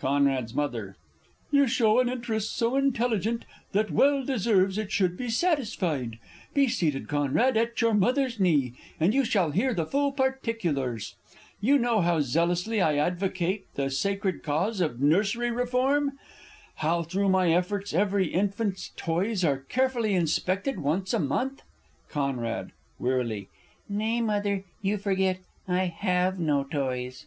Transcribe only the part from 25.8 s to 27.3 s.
have no toys.